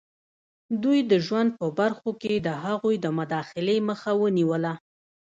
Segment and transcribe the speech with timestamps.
[0.83, 4.73] دوی د ژوند په برخو کې د هغوی د مداخلې مخه ونیوله.